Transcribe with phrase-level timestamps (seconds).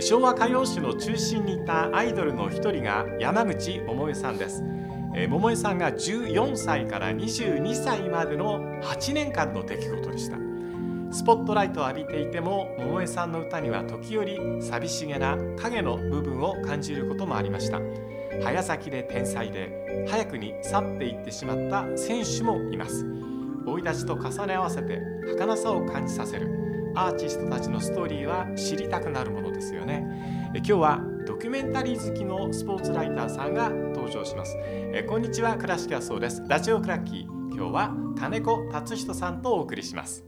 [0.00, 4.62] 昭和歌謡史の中心にいたアイドルの一人が山口百恵さんです。
[5.12, 10.36] 百恵さんが14歳から22歳までの8年間の出来事でした。
[11.10, 17.80] スポットライトを浴びていても百恵さんの歌には時折寂しげな影の部分を感じることもありました。
[18.42, 23.04] 早咲きで天才で早くに去っていってしまった選手もいます。
[23.64, 26.57] 生い立ちと重ね合わせて儚さを感じさせる。
[26.98, 30.50] アーティストたちのストーリーは知りたくなるものですよね。
[30.56, 34.56] 今日はドキュメンタリー好きのスポーツライターさんが登場します。
[35.08, 36.42] こんにちは倉敷はそうです。
[36.48, 37.54] ラジオクラッキー。
[37.54, 40.24] 今日は金子達人さんとお送りします。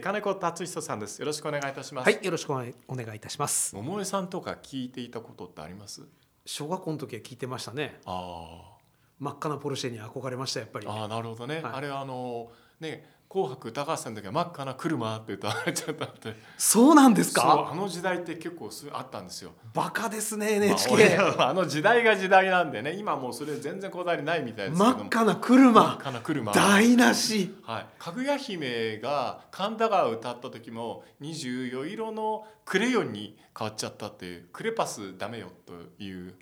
[0.00, 1.18] 金子達人さんです。
[1.18, 2.04] よろしくお願いいたします。
[2.04, 2.68] はいよろしくお願
[3.12, 3.74] いいたします。
[3.74, 6.02] 桃江さんとか聞いていたことってあります？
[6.46, 7.98] 小学校の時は聞いてましたね。
[8.06, 8.77] ああ
[9.18, 10.86] 真っ赤なポルシェに憧れましたやっぱり。
[10.86, 12.50] ああなるほどね、はい、あれあの
[12.80, 17.68] ね紅白歌合戦の時は真っ赤な車って歌われちゃったってそうなんですか？
[17.70, 19.52] あの時代って結構あったんですよ。
[19.74, 24.96] バカですね NHK、まあ、あの時代が時代なんでね今もうそれ全然こだわりないみたいですけど。
[24.96, 25.72] 真っ赤な車。
[25.72, 26.52] 真っ赤な車。
[26.52, 27.54] 台無し。
[27.64, 27.86] はい。
[27.98, 36.34] かぐや姫が神田川を歌った時も24色のクレヨンに変わっちゃったっていうクレパスダメよという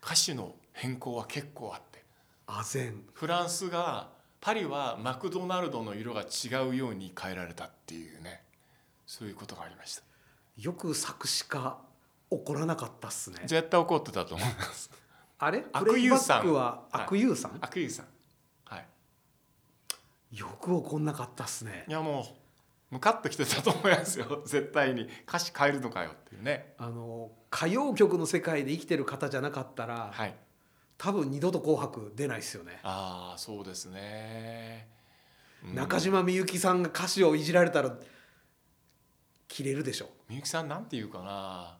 [0.00, 2.04] 歌詞の変更は結構あって。
[2.46, 3.02] あぜん。
[3.12, 8.42] フランスがパリはマクドナルドの色が違うように変えられたっていうね。
[9.04, 10.02] そういうことがありました。
[10.56, 11.78] よく作詞家
[12.30, 13.38] 怒らなかったっすね。
[13.46, 14.90] 絶対怒ってたと思います。
[15.40, 15.64] あれ？
[15.72, 16.52] 悪友さん。
[16.52, 18.06] は悪友さん、はい、悪友さん。
[18.64, 20.38] はい。
[20.38, 21.86] よく怒んなかったっすね。
[21.88, 22.22] いやも
[22.90, 24.42] うムカッときてたと思いますよ。
[24.46, 25.08] 絶対に。
[25.26, 26.74] 歌詞変えるのかよっていうね。
[26.78, 30.34] あの歌謡曲の世界で生きてる方じゃなかったら、はい、
[30.98, 32.80] 多分二度と「紅白」出ないですよね。
[32.82, 34.88] ああそうですね、
[35.64, 37.96] うん、中島みゆきさんが歌詞をいじられたら
[39.46, 40.10] 切れるでしょ。
[40.28, 41.78] みゆきさんなんて言うかな。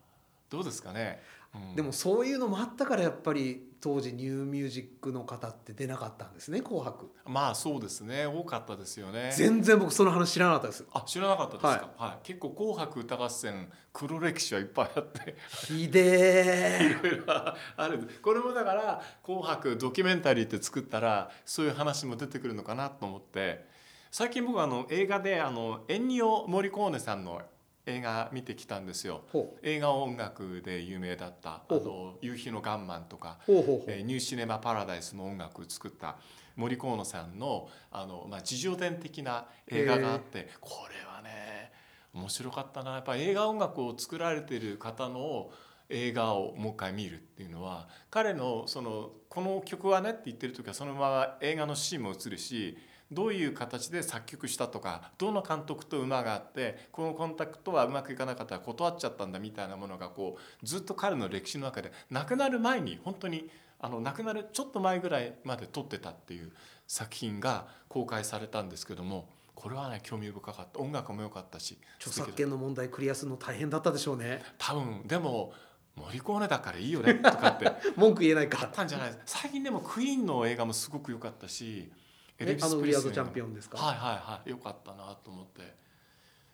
[0.48, 1.20] どうですかね、
[1.55, 9.33] うん、でもそういうのもあったからやっぱり当時ニューミュージックの方って出なかったんですね「紅白」まあそうですね多かったですよね。
[9.37, 10.84] 全然僕その話知らなかったです。
[10.93, 11.81] あ知らなかったですか、はい、
[12.11, 15.37] はい、結構「紅白歌合戦」黒歴史はいっぱいあって。
[15.66, 18.09] ひでいろいろある。
[18.22, 23.66] これもだから「紅白ドキュメンタリー」って作ったらそういう話も出てくるのかなと思って。
[24.10, 27.43] 最近僕あの映画であのエンニオ・モリコーネさんの
[27.88, 29.22] 映画見てきたんですよ。
[29.62, 33.38] 映画音楽で有名だった「あの夕日のガンマン」とか
[33.88, 36.19] 「えー、ニューシネマ・パラダイス」の音楽を作った
[36.54, 41.72] 森河野さんのあの、まあ、自叙伝的な映画があってこれはね
[42.12, 42.94] 面白かったな。
[42.94, 45.50] やっぱ映画音楽を作られてる方の
[45.88, 52.77] 映画をもう一回見るっていうのは彼のそのこの曲はねって言ってる時はそのまま映画のシーンも映るし
[53.10, 63.48] どういう形で作曲したとかどの監督と馬があってこのコンタクトはうまくいかなかったら断っちゃったんだみたいなものがこうずっと彼の歴史の中で亡くなる前に本当に
[63.80, 66.52] あの亡くなるちょっと前ぐらいまで撮ってたっていう
[66.86, 70.78] 作品が公開されたんですけどもこれはね興味深かった。
[70.78, 74.42] 音楽も良かったし著作権の問題クリアするの大変だったでしょうね。
[74.56, 75.52] 多分でも
[75.97, 78.60] 森コーネだからいいよねとかって 文句言えないか。
[78.62, 79.18] あったんじゃない。
[79.26, 81.91] 最近でもクイーンの映画もすごく良かったし
[82.38, 83.78] エルビス・プリスチャンピオンですか？
[83.78, 84.50] はいはいはい。
[84.50, 85.75] よかったなと思って。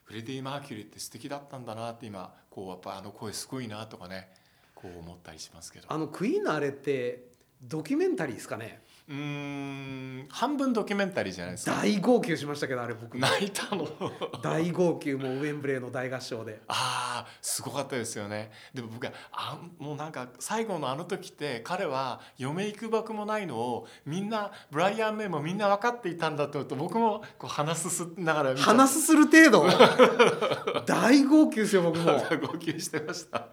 [0.05, 4.29] フレディ・マーキュリーって素敵だったんだなって今こうやっぱあの声すごいなとかね
[4.75, 5.87] こう思ったりしますけど。
[5.89, 7.25] あのクイーンのあれって
[7.63, 8.83] ドキュメンタリーですかね？
[9.07, 11.73] うん半分ドキュメンタリーじゃないですか。
[11.77, 13.19] 大号泣しましたけどあれ僕。
[13.19, 13.87] 泣いたの。
[14.43, 16.63] 大号泣もウェンブレーの大合唱で。
[16.69, 18.51] ああすごかったですよね。
[18.73, 29.67] でも僕はあもうなんか最後のあの時って彼は嫁行くばくもないのをみんなブライアン・メイもみんな分かっていたんだとと僕もこう鼻すすながら鼻すする程度。
[30.87, 32.05] 大号泣ですよ僕も。
[32.05, 33.49] 号泣してました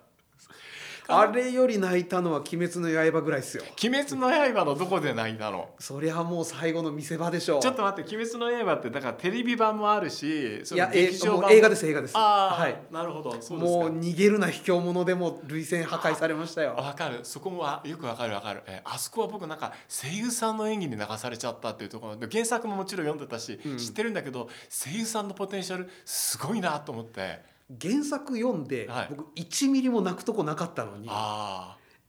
[1.11, 5.69] あれより泣いたのは「鬼滅の刃」ぐらいですよ「鬼滅の刃」のどこで泣いたの？
[5.79, 7.61] そりゃもう最後の見せ場でしょう。
[7.61, 12.17] ちょっと待って「鬼滅の刃」ってだからテレビ版もあるしいや劇場版映画です映画です。
[12.17, 16.75] ああ、はい、なるほどもう逃げるな卑怯者でも涙腺破壊されましたよ。
[16.75, 17.19] わかる。
[17.23, 18.63] そこもよくわかるわかる。
[18.67, 31.09] えあそこは僕なんか声優さんの演技に流されちゃったっていうところで原作ももちろん読んでたし、うん、知ってるんだけど声優さんのポテンシャルすごいなと思って原作読んで、はい、僕1ミリも泣くとこなかったのに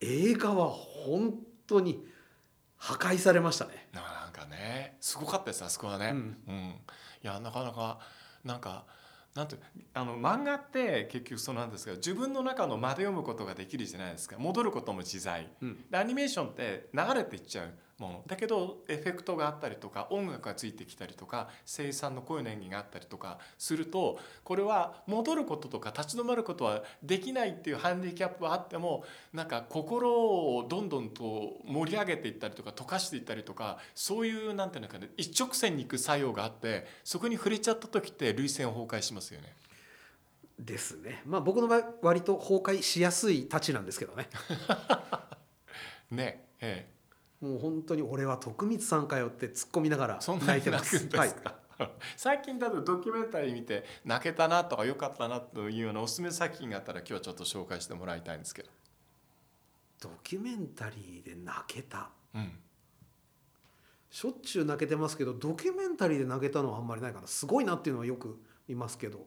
[0.00, 1.35] 映画は本
[1.67, 2.05] 当に
[2.76, 3.88] 破壊されましたね。
[3.93, 4.97] なんかね。
[5.00, 6.75] すごかったですあそこはね、うん、うん、い
[7.23, 8.00] やなかなか
[8.44, 8.85] なんか
[9.35, 9.56] なんて
[9.94, 14.37] あの漫画って結局そうなんですが自分の中の間で読むことができるじゃないですか。
[14.38, 39.55] 戻ることも自在、うん、でアニメーションって流れていっちゃうものだけどエフェクトがあったりとか音楽がついてきたりとか声優さんの声の演技があったりとかするとこれは戻ることとか立ち止まることはできないっていうハンディキャップはあってもなんか心をどんどんと盛り上げていったりとか溶かしていったりとかそういうなんていうのかね一直線に行く作用があってそこに触れちゃった時って涙腺崩壊しますよね。
[40.58, 41.22] ですね。
[41.26, 44.28] まあ僕の場合割と崩壊しやすいたちなんですけどね。
[46.10, 46.92] ねええ。
[47.43, 50.97] もう本当に俺は徳光さんかよって突っ込みながら泣いてます。
[51.00, 51.35] すはい、
[52.17, 58.71] 最近だとドキュメンタリー見て泣けたなとか良かったなというようなおすすめ作品があったら今日はちょっと紹介してもらいたいんですけど。
[60.00, 62.59] ドキュメンタリーで泣けた、うん、
[64.11, 67.27] しょっちゅう泣けてますけどドキュメンタリーで泣けたのはあんまりないかな。
[67.27, 69.27] すごいなっていうのはよく見ますけど。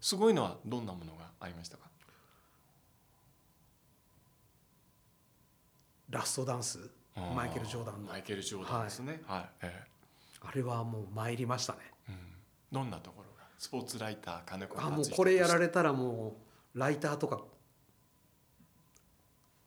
[0.00, 1.88] すごいのはどんなものがありましたか？
[6.10, 8.12] ラストダンスマイケル・ジョーダンの。
[8.12, 9.22] マイケル・ジョーダンですね。
[9.26, 11.78] はい、えー、あれはもう参りましたね、
[12.08, 12.16] うん、
[12.72, 13.44] どんなところが？
[13.58, 16.36] スポーツライター金子あもうこれやられたらも
[16.74, 17.42] うライターとか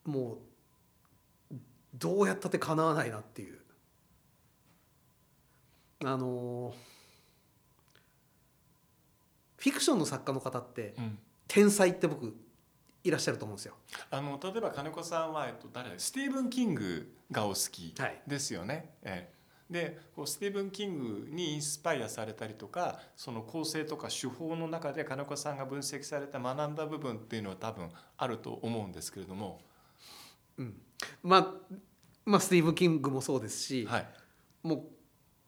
[0.06, 0.40] も
[1.52, 1.56] う
[1.94, 3.60] どうやったってかなわないなっていう。
[6.04, 6.76] あの
[9.58, 12.36] フィクションの作家の方って、うん、天才って僕
[13.06, 13.76] いらっしゃると思うんですよ。
[14.10, 17.94] あの例えば金子さんは、えっと、誰スティーブン・キングがお好き
[18.26, 18.74] ですよね。
[18.74, 19.30] はい、え
[19.70, 29.62] え、でこうスティーブン・キングにインスパイアされたりとかその構成とか手法の中で金子さんが分析された学んだ部分っていうのは多分あると思うんですけれども。
[30.58, 30.82] うん、
[31.22, 31.54] まあ
[32.26, 34.08] まあスティーブン・キングもそうですし、はい、
[34.64, 34.76] も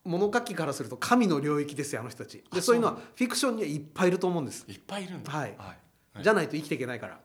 [0.06, 2.44] う物書きからすると神の領域ですよあの人たち。
[2.54, 4.64] でそういうのはフィクションにはいっぱいいると思うんです。
[4.68, 5.87] いっぱいいるんだ、はい、はい
[6.22, 7.20] じゃないと生きていけないから。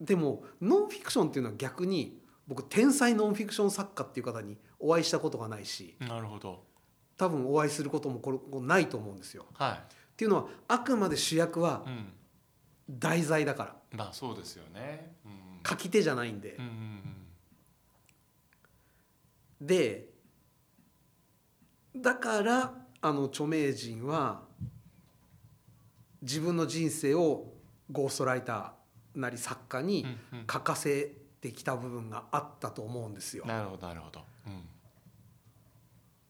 [0.00, 6.64] でもノンフィクションっていうのは逆に僕天才ノンフィクション作家っていう方にお会いしたことがないしなるほど。
[7.16, 9.46] 多分お会いすることもこれないと思うんですよ。
[9.54, 9.80] はい、っ
[10.16, 11.84] ていうのはあくまで主役は
[12.90, 15.32] 題材だから、うん、まあそうですよね、うん、
[15.64, 16.56] 書き手じゃないんで。
[16.58, 16.70] うんうん
[19.60, 20.08] うん、で
[21.94, 24.42] だからあの著名人は
[26.22, 27.52] 自分の人生を
[27.90, 30.06] ゴーストライターなり作家に
[30.50, 33.44] 書かせてきた部分があったと思うんですよ。
[33.44, 34.20] なるほどなるほど。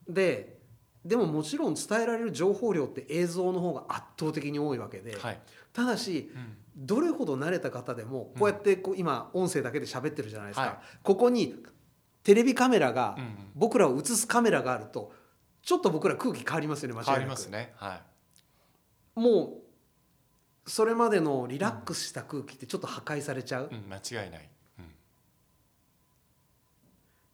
[0.09, 0.59] うん、で
[1.05, 5.41] でももちろん伝えられる情報量って映像の方が圧倒的に多いわけで、はい、
[5.73, 11.57] ただし、うん、どれほど慣れた方でもこうやってこう今音声だけで喋ってるじゃないですか、はい、ここに
[12.23, 13.19] テレビカメラが、
[13.57, 15.13] 僕らを映すカメラがあると
[15.61, 17.09] ちょっと僕ら空気変わりますよね間違いなく。
[17.09, 17.73] 変わりますね。
[17.75, 18.01] は
[19.17, 19.62] い、もう
[20.67, 24.49] それまでのリラックスした空気ってちょっと破壊されちゃう、うん、間違いない、
[24.79, 24.85] うん、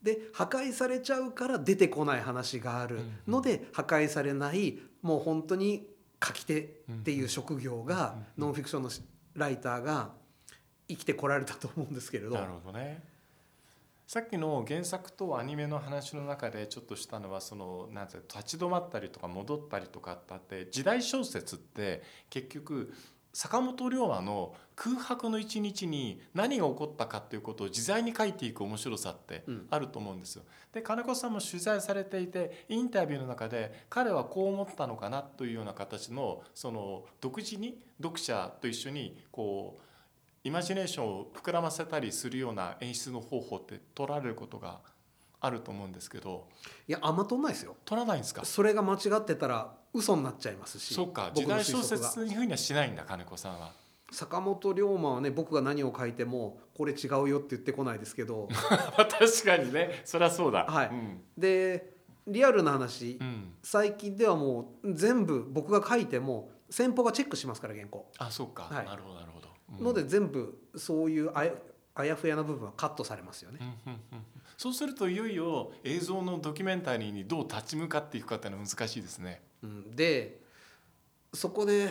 [0.03, 3.01] で破壊されちゃうから出てこない話がある。
[3.27, 5.87] ので破壊されないもう本当に
[6.25, 6.67] 書き手っ
[7.05, 8.91] ていう職業がノンフィクションの
[9.35, 10.11] ライターが
[10.89, 12.35] 生きてこられたと思うんですけれど。
[12.35, 13.03] なるほどね。
[14.09, 22.95] さっきの原作とアニメの話の中でちょっとしたのはそのなんて立ち止まったりとか戻ったりとかあって時代小説って結局
[23.39, 30.43] 坂本龍馬の空白の一日に何が起こったかっていうことを自在に書いていく面白さってあると思うんですよ。
[30.73, 39.83] で金子さんも取材されていてインタビューの中で彼はこう思ったのかなというような形のその独自に読者と一緒にこう
[40.43, 44.81] イマジネーションを膨らませたりするような演出の方法って取られることが
[45.41, 46.49] あると思うんですけど。
[46.87, 47.77] いやあんま取んないですよ。
[47.85, 48.45] 取らないんですか？
[48.45, 50.95] それが間違ってたら嘘になっちゃいますし。
[50.95, 53.73] そうか時代小説にふうにはしないんだ金子さんは。
[54.11, 58.49] 坂本龍馬はね僕が何を書いてもこれ違うよって言ってこないですけど。
[58.97, 60.03] 確かにね。
[60.05, 60.65] そりゃそうだ。
[60.65, 68.11] はい、うん、でリアルな話、うん、最近ではもう全部僕が書いても先方がチェックしますから原稿。
[68.19, 71.53] あそうか、はい、なるほどなるほど、うん、ので全部そういうあや
[71.95, 74.25] あやふやな部分はカットされますよね、うんうんうん
[74.59, 79.41] そうするといよいよ映像のドキュメンタリーにどう立ち向かっていくかっていうのは難しいですね。
[79.63, 80.41] うん、で
[81.33, 81.91] そこで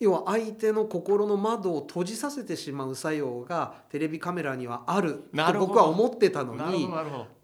[0.00, 6.88] 要は相手の心の窓を閉じさせてしまう作用がテレビカメラにはあると僕は思ってたのに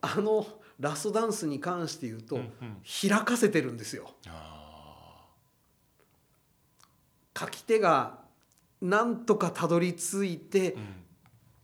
[0.01, 0.45] あの
[0.81, 2.77] ラストダンスに関して言うと、うんうん、
[3.09, 4.11] 開かせてるんですよ。
[7.39, 8.19] 書き手が
[8.83, 11.08] なんとかたどり着いて、うん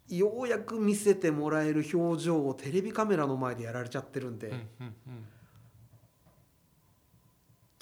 [0.09, 5.27] ようやく見せてもらえる表情をテレビカメラの前でやられちゃってるんで、うんうんうん、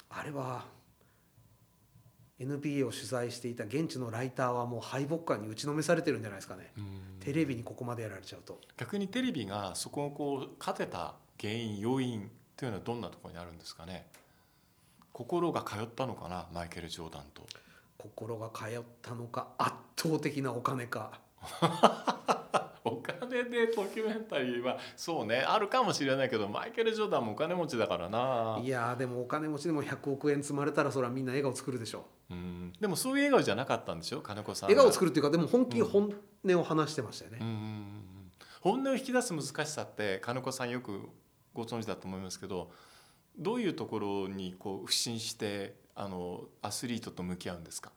[0.09, 0.65] あれは
[2.39, 6.73] NBA を取材していた現地のライターはもう敗北感に打ちのめされてるんじゃないですかね。
[7.19, 8.59] テレビにここまでやられちゃうと。
[8.75, 14.07] 逆にテレビがそこをこう勝てた原因要因というのはどんなところにあるんですかね？
[15.13, 17.43] 心が通ったのかなマイケル・ジョーダンと。
[17.97, 21.21] 心が通ったのか圧倒的なお金か
[22.85, 28.59] お金でドキュメンタリーはそうねあるかもしれないけどマイケル・ジョーダンもお金持ちだからな。
[28.61, 32.05] いやでもお金持ちでも100億円積まれたらそれはみんな笑顔作るでしょ。
[32.29, 36.13] う、ん、でもそういう笑顔じゃなかったんでしょ金子さん笑顔作るっていうかでも本気本
[36.45, 38.31] 音を話してましたよね、うん、
[38.61, 41.09] 本音を引き出す難しさって金子さんよく
[41.53, 42.71] ご存知だと思いますけど
[43.37, 47.91] どういうところにこう不信してあのアスリートと向き合うんですか？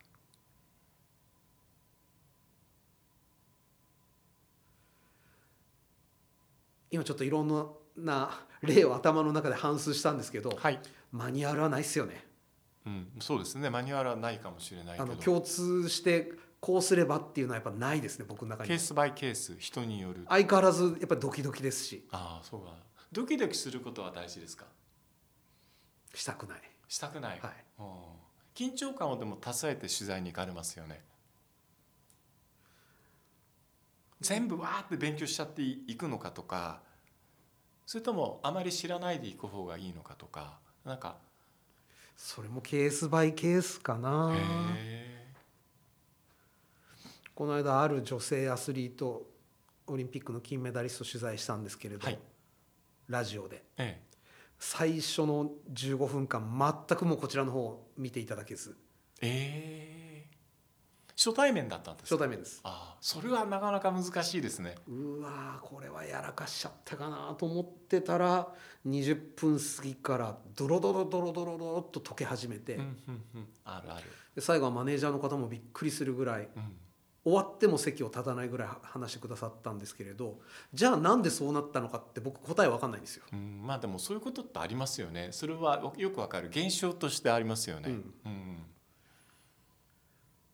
[6.91, 10.79] 今ちょっといろんな例を頭の中で反芻したんですけど、はい、
[11.11, 12.25] マニュアルはないっすよね。
[12.85, 13.69] うん、そうですね。
[13.69, 15.03] マニュアルはないかもしれないけど。
[15.03, 18.69] あの共通してこうすればっていうのはやっぱないですね僕の中に。
[18.69, 20.25] ケースバイケース人による。
[20.29, 22.07] 相変わらずやっぱりドキドキですし。
[22.11, 22.73] ああそうか
[23.11, 24.65] ドキドキすることは大事ですか？
[26.13, 26.61] したくない。
[26.89, 27.53] したくない、はい、
[28.55, 31.01] 緊張感をでもたえて取材に行かれますよね
[34.19, 36.81] 全部わーって勉強しちゃっていくのかとか。
[37.85, 40.59] それともあまり知らないでいく方がいいのかとか。
[40.83, 41.17] なんか。
[42.15, 44.35] それもケースバイケースかな。
[47.35, 49.27] この間ある女性アスリート
[49.85, 52.19] オリンピックの金メダリスト取材したんですけれど、はい、
[53.07, 54.01] ラジオで、ええ、
[54.57, 58.75] 最初の15分間全くもこちらの方を見ていただけず。
[59.21, 60.06] ええ
[61.17, 62.13] 初対面だったんです。
[62.13, 62.61] 初対面です。
[62.63, 64.75] ああそれはなかなか難しいですね。
[64.87, 68.47] うわこれはやらかしちゃったかなと思ってたら
[68.85, 74.03] 20分過ぎからドロドロドロドロドロっと溶け始めて、うんうんうん、あるある。
[74.35, 76.77] で最後はマネージャーの方もびっくりするぐらい、うん。
[77.23, 80.39] 終わっても席を立たないぐらい話してくださったんですけれど
[80.73, 83.25] じゃあなんでそうなったのかって僕答え分かんないんですよ。
[83.33, 85.29] うん、まあでもそういうことってありますよね。
[85.33, 87.89] それはよくわかる現象としてありますよね。
[87.89, 88.65] うん、うん、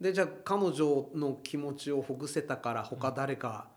[0.04, 3.70] でじゃあ彼女の気持ちをほぐせたから他誰か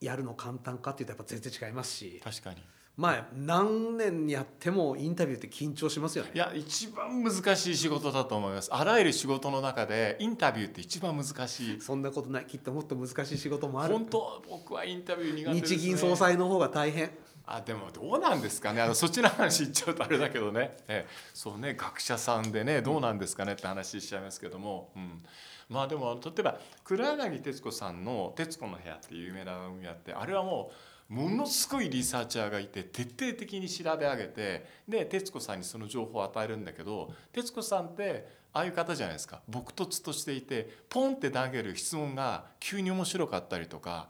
[0.00, 2.20] やるの簡単かっていうとやっぱ全然違いますし。
[2.22, 2.56] 確かに。
[2.96, 6.32] まあ何年やってもインタビューって緊張しますよね。
[6.34, 8.74] いや一番難しい仕事だと思います。
[8.74, 11.80] あらゆる仕事の中でインタビューって一番難しい。
[11.80, 12.46] そんなことない。
[12.46, 13.94] きっともっと難しい仕事もある。
[13.94, 17.12] 本当僕はインタビュー苦手です、ね、日銀総裁の方が大変
[17.46, 18.80] あでもどうなんですかね。
[18.80, 25.22] あのそっちの話言っちゃうとあれだけどね、えそうね学者さんでねどうなんですかねって話しちゃいますけども、うん、
[25.68, 30.70] まあでも例えば黒柳徹子さんの「徹子の部屋」っていう有名な番組があってあれはも
[31.10, 39.42] うものすごいリサーチャーがいて徹底的に調べ上げてで徹子さんにその情報を与えるんだけど徹子さんってああいう方じゃないですか。
[39.48, 44.08] 朴突としていてポンって投げる質問が急に面白かったりとか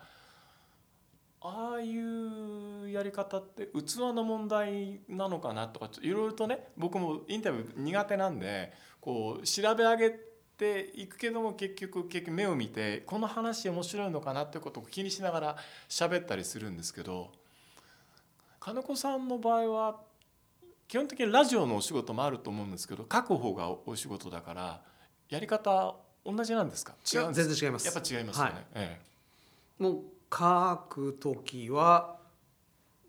[1.46, 10.10] ああいうやり方って器の問題なのかなとかいろいろとね僕もインタビュー苦手なんでこう調べ上げ
[10.56, 17.30] ていくけども結局結局目を見てこの話面白いのかなってことを気にしながら喋ったりするんですけど
[18.58, 20.00] 金子さんの場合は
[20.88, 24.80] 基本的にラジオのお仕事もあると思うんですけど書く方がお仕事だから
[25.28, 26.94] やり方同じなんですか？
[27.12, 27.84] 違う全然違います。
[27.86, 28.64] やっぱ違いますよね、はい。
[28.76, 28.98] え
[29.78, 30.02] え、もう
[30.33, 32.16] 書く時は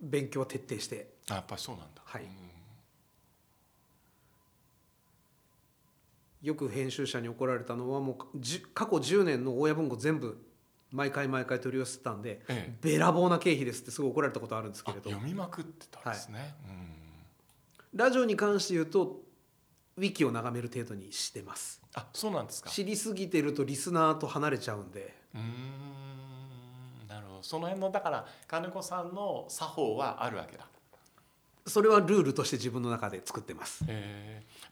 [0.02, 1.16] 勉強は徹底して。
[1.30, 2.02] あやっぱりそうなんだ。
[2.04, 2.46] はい、うん
[6.46, 8.40] よく編集者に怒られたのはもう
[8.76, 10.38] 過去10年の大家文庫全部
[10.92, 15.10] 毎回毎回取り寄せてたんで、ええ、べらぼうな経費ですってすごい怒られたことあるんですけれど。
[15.10, 16.48] 読みまくってたんですね、はい、
[17.96, 19.22] ラジオに関して言うと
[19.98, 21.82] ウィキを眺める程度にしてます。
[21.96, 22.70] あそうなんですか。
[22.70, 25.16] 知りすぎてるとリスナーと離れちゃうんで。
[25.34, 26.15] うん
[27.46, 30.68] その辺のだから金子さんの作法はあるわけだ。
[31.68, 33.84] それはルールとして自分の中で作ってます。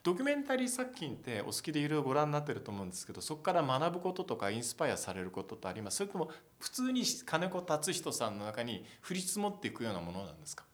[0.04, 5.96] ドキュメンタリー作品ってお好きでいろいろご覧になってると思うんですけどそこから学ぶこととかインスパイアされることってあります？
[5.96, 10.64] それとも普通に金子達人さんの中に降り積もっていくようなものなんですか？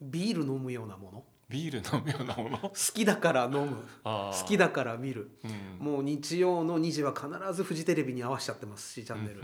[0.00, 1.24] ビール飲むようなもの？
[1.50, 2.58] ビール飲むようなもの？
[2.58, 3.76] 好きだから飲む。
[4.04, 5.32] 好きだから見る、
[5.80, 9.42] うん、もう日曜の2時は必ずフジテレビに合わせちゃってますしチャンネル。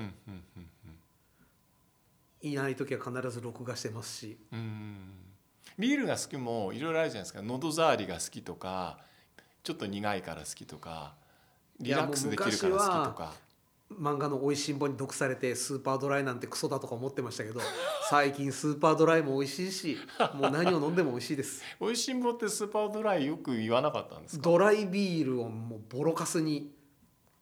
[2.42, 4.38] いない時は必ず録画してますし。
[5.76, 7.42] ビールが好きもいろいろあるじゃないですか。
[7.42, 8.98] 喉触りが好きとか
[9.64, 11.16] ちょっと苦いから好きとか
[11.80, 13.34] リラックスできるから好きとか
[13.92, 17.60] 漫画の「おいしんぼ」に毒されてスーパードライなんてクソだとか思ってましたけど
[18.10, 19.98] 最近スーパードライも美味しいし
[20.34, 21.62] もう何を飲んでも美味しいです。
[21.78, 24.42] おいしんぼってスーパードライよく言わなかったんですか？
[24.42, 26.74] ドライビールをもうボロカスに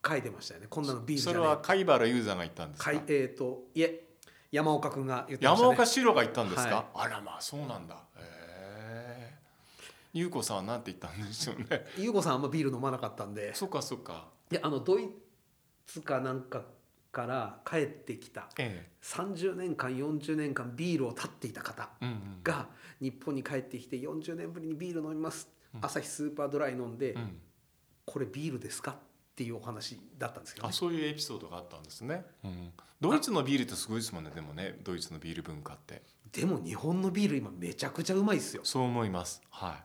[0.07, 0.67] 書いてましたよね。
[0.69, 2.91] こんなのビールじゃそれは貝原雄山が言ったんですか？
[2.91, 4.05] えっ、ー、といえ
[4.51, 7.95] 山岡君が言ってました、ね、山岡四郎が言ったんですか、はい、あらまあそうなんだ。
[8.17, 9.35] へえ
[10.13, 11.85] 優子さんは何て言ったんでしょうね。
[11.97, 13.53] 優子さんあんまビール飲まなかったんで。
[13.55, 14.27] そっかそっか。
[14.51, 15.09] いやあのドイ
[15.87, 16.63] ツかなんか
[17.11, 21.89] から帰ってきた、ええ、30年間40年間ビールを断っていた方
[22.43, 22.67] が
[22.99, 27.37] 日本に帰ってきて40年ぶりにビール飲みます、うん、朝日スーパードライ飲んで、うん、
[28.05, 28.95] これビールですかっ
[29.33, 36.01] ていうお話だったんですけど、ね、あそういうエピソードがあったんですね、うん、ドイツのビールってすごいですもんねでもねドイツのビール文化って。
[36.33, 38.61] でも日本のビール今めちゃくちゃうまいですよ。
[38.65, 39.41] そう思います。
[39.49, 39.79] は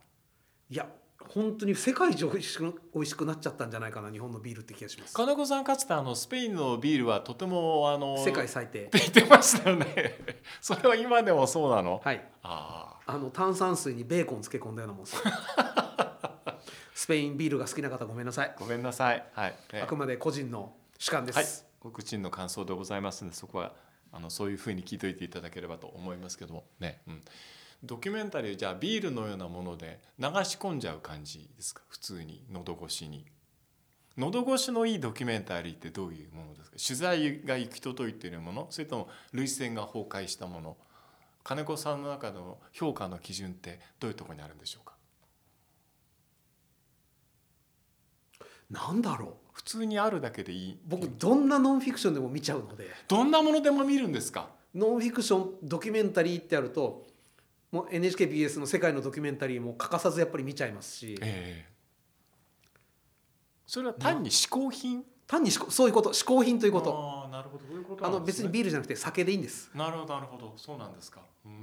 [0.68, 0.74] い。
[0.74, 0.88] いや
[1.32, 5.14] 本当に世界一美味しく美味しくなっちゃったんじゃないかな日本のビールって気がします。
[5.14, 8.84] 金子さんかつてあのスペインのビールはとてもあの世界最低。
[8.86, 10.18] って言ってましたよね。
[10.60, 12.00] それは今でもそうなの？
[12.04, 12.28] はい。
[12.42, 15.06] ああの炭酸水にベーコン漬け込んだようなもん
[16.94, 18.54] スペインビールが好きな方ごめんなさい。
[18.58, 21.46] ごめんなさい、はい、あくまで個人の主観です、はい、
[21.80, 23.72] 僕人の感想でございますのでそこは
[24.12, 26.64] あのそういうふうに聞いといていただければと思いますけども。
[26.78, 27.22] ね、うん、
[27.82, 31.82] ドキュメンタリーじゃあビールのようなもので流し込んじゃう感じですか？
[31.88, 33.24] 普通に喉越しに。
[34.18, 36.76] 喉越しのいいドキュメンタリーってどういうものですか？
[36.76, 38.66] 取材が行き届いているもの？
[38.70, 40.76] それとも涙腺が崩壊したもの？
[41.42, 44.94] 金子さんの中の評価の基準ってどういうところにあるんでしょうか？
[48.70, 49.34] なんだろう？
[49.52, 50.78] 普通にあるだけでいい。
[50.86, 52.88] 僕どんなノンフィクションでも見ちゃうので。
[53.08, 54.50] どんなものでも見るんですか？
[54.74, 57.06] ノンフィクションドキュメンタリーってあると
[57.72, 62.72] もう NHKBS の世界のドキュメンタリーも欠かさずやっぱり見ちゃいますし、えー、
[63.66, 65.04] それは単に嗜好品？
[65.26, 66.12] 単にそういうこと。
[66.12, 66.92] 嗜好品ということ。
[66.92, 67.64] ああなるほど。
[67.64, 69.70] そういうこと、ね、あの別にビールじゃなくて酒でいいんです。
[69.74, 71.20] なるほどなるほどそうなんですか。
[71.46, 71.54] うん。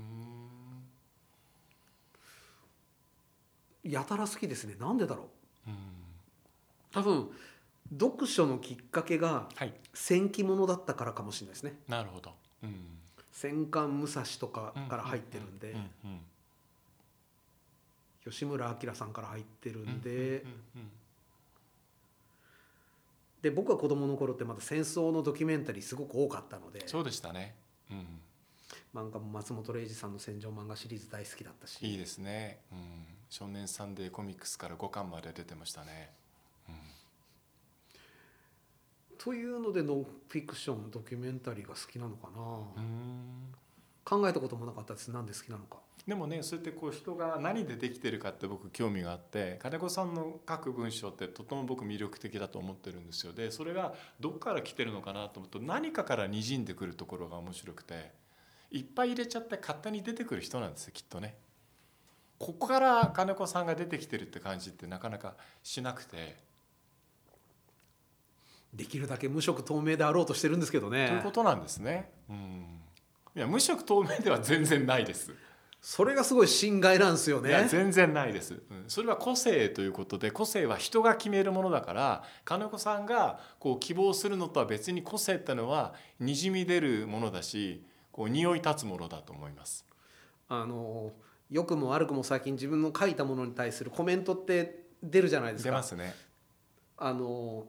[3.84, 4.76] やたら好きですね。
[4.80, 5.28] なんでだろう。
[6.92, 7.30] 多分
[7.92, 9.48] 読書のきっかけが
[9.94, 12.32] 戦記物だったからかもしれないですね、なるほど、
[12.64, 12.97] うん、
[13.38, 15.76] 戦艦武蔵とかから入ってるんで
[18.28, 20.44] 吉村明さんから入ってるんで、
[23.44, 27.54] で僕は子供の頃ってまだ戦争のドキュメンタリーすごく多かったのでそうでしたね、
[27.92, 28.08] うん、
[28.96, 31.78] 漫画も松本零士さんの戦場漫画シリーズ大好きだったし。
[31.86, 32.80] いいですね、うん、
[33.30, 36.27] 少年サンデーコミックスから5巻まで出てましたね、うん、
[39.18, 42.38] というのでノンフィクションドキュメンタリーが好きなのかな。
[44.04, 45.12] 考えたこともなかったです。
[45.12, 45.78] なんで好きなのか。
[46.08, 53.34] でもねそうやってこう人が何でできてるかって僕興味があって金子さんの書く文章ってとても僕魅力的だと思ってるんですよ。
[53.34, 58.14] でそれがどこから来てるのかなと思うと何かからにじんでくるところが面白くて
[58.72, 61.36] いっぱい入れちゃって勝手に出てくる人なんですよきっとね。
[62.40, 66.47] ここから金子さんが出てきてるって感じってなかなかしなくて。
[68.78, 71.08] できるだけ無色透明であろうとしてるんですけどね。
[71.08, 72.12] ということなんですね。
[72.30, 72.66] うん、
[73.36, 75.34] いや無色透明では全然ないです。
[75.82, 77.50] それがすごい心外なんですよね。
[77.50, 78.84] いや全然ないです、うん。
[78.88, 89.86] それは個性ということで個性は人が決めるものだから金子さんがこう希望するのとは別に個性ってのはにじみ出るものだしこう匂い立つものだと思います。
[90.50, 91.14] あの
[91.50, 95.70] 良くも悪くも最近自分の書いたものに対するコメントって出るじゃないですか。
[95.70, 96.14] 出ますね。
[96.98, 97.66] あの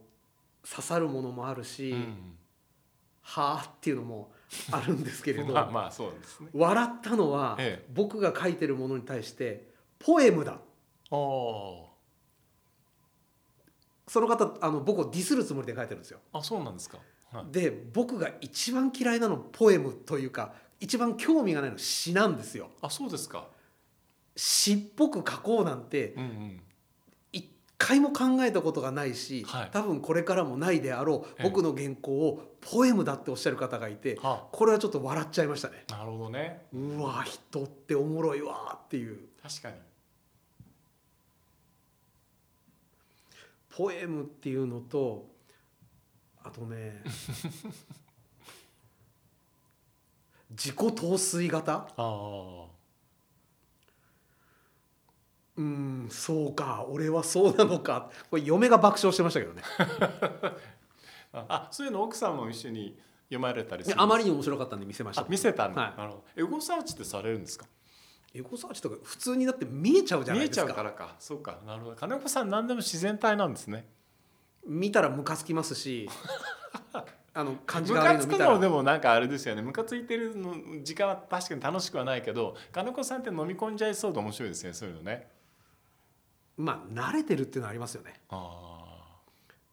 [0.69, 2.37] 刺さるものもあるし、うん、
[3.23, 4.33] はあっていうのも
[4.71, 6.51] あるんですけれど まあまあそうですね。
[6.53, 10.61] 笑ったのは、ええ、僕が書いてるものに対してポエムだ。
[11.11, 11.91] そ
[14.21, 16.21] の方あの僕をディスるつもりで書いてるんですよ。
[16.33, 16.99] あそうなんですか、
[17.31, 22.71] はい、で僕が一番嫌いなのポエムというか一番興味がないの詩なんですよ。
[22.81, 23.49] あそうですか。
[24.37, 26.61] 詩っぽく書こうなんて、うんうん
[27.79, 34.19] 回も考えたことがないし、はい、多分これからもないであろう僕の原稿をポエムだっておっしゃる方がいて、
[34.53, 35.85] これはちょっと笑っちゃいましたね。
[35.88, 36.67] なるほどね。
[36.73, 39.21] うわ人っておもろいわっていう。
[39.41, 39.77] 確かに。
[43.71, 45.29] ポエムっていうのと
[46.43, 47.01] あとね
[50.51, 51.73] 自己陶酔型？
[51.75, 52.78] ああ
[55.59, 58.11] うんそうか俺はそうなのか。
[58.31, 59.62] これ嫁が爆笑してましたけどね。
[61.33, 65.27] あそういうの奥さんも一緒に読まれたりするあまりに面白かったんで見せました。
[65.29, 67.66] 見せたんだ、はい、なるほどエゴサーチってされるんですか？
[68.35, 70.64] エゴサーチとか普通にだって見えちゃうじゃないですか。
[70.66, 71.16] 見えちゃうからか。
[71.18, 71.59] そうか。
[71.66, 71.97] なるほど。
[71.97, 73.87] 金子さん何でも自然体なんですね。
[74.66, 76.09] 見たらムカつきますし
[77.35, 79.62] あの感じムが悪いカつくのの見たらでもなんかあれですよね。
[79.62, 85.29] ムカついてるの時間は確かに楽しくはないけど金子さんって飲み込んじゃいそうで面白いですねそういうのね
[86.59, 88.21] まあ慣れてるっていうのはありますよね。
[88.29, 89.21] あ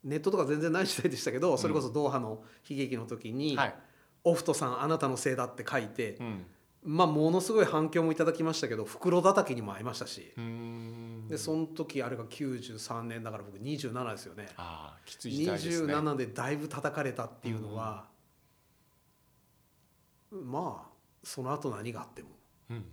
[0.04, 3.76] ネットとか全然ない時代でしたけどそれこそドーハの悲劇の時にあはい
[4.24, 6.45] 「オフトさんあなたのせいだ」って書いてうん。
[6.88, 10.32] まあものすごい反響もいただきましたけど袋叩きにも会いましたし。
[11.28, 14.50] でその時あれが93年だから僕27ですよね。
[14.56, 15.95] ああきつい時代ですね。
[15.95, 18.08] 27でだいぶ叩かれたっていうのは、
[20.30, 20.89] まあ
[21.24, 22.30] その後何があっても。
[22.69, 22.86] うん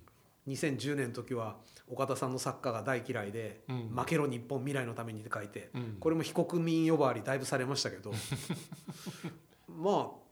[0.48, 1.56] 2010年の時は
[1.88, 3.88] 岡田さんの作家が大嫌いで「うん。
[3.94, 5.96] 負けろ日本未来のために」って書いて、うん。
[6.00, 8.12] これも非国民呼ばわりだいぶされましたけど
[9.68, 10.22] まあ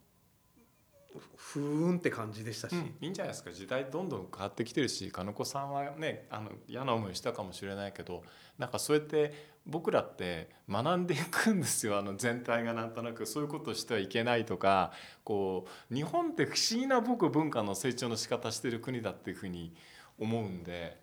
[1.36, 3.50] ふーんって感じでしたし、うん、いいんじゃないですか。
[3.50, 8.22] 時代どんどん変わってきてるし金子さんはねあの嫌な思いしたかもしれないけど
[8.56, 11.98] なんかそうやって僕らって学んでいくんですよ。
[11.98, 13.26] あの全体がなんとなく。
[13.26, 14.92] そういうことをしてはいけないとか
[15.24, 19.74] こう日本って不思議な僕文化の成長の仕方してる国だっていうふうに思
[20.20, 21.00] うんで。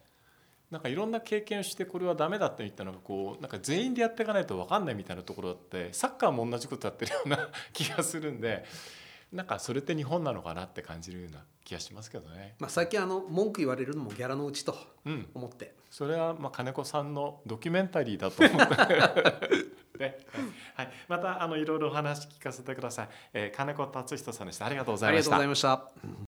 [0.69, 8.65] なんかいろんな経験をしてこれはダメだって言ったのがこうなんか全員でやっていかないと分かんないみたいなところだってサッカーも同じことやってるような 気がするんで
[9.31, 12.55] なんかそれって日本なのかなって感じるような気がしますけどね。
[12.59, 15.75] まあ、最近あの文句言われるのもギャラのうちとうん、思って。
[15.89, 20.17] それはまあ金子さんのドキュメンタリーだと思って、 ね。
[20.75, 24.65] はい、またあのいろいろお話聞かせてください、えー金子達人さんでした。
[24.65, 25.35] ありがとうございました。
[25.35, 26.26] ありがとうございました。